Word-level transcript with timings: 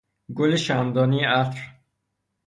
گل 0.35 0.55
شمعدانی 0.55 1.23
عطر 1.25 1.59